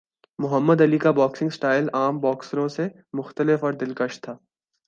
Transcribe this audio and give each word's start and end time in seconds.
محمد 0.39 0.81
Ali 0.81 0.97
کا 0.97 1.11
boxing 1.11 1.49
style 1.49 1.87
عام 1.93 2.19
باکسروں 2.19 2.67
سے 2.67 2.87
مختلف 3.13 3.63
اور 3.63 3.73
دلکش 3.73 4.21
تھا۔ 4.21 4.37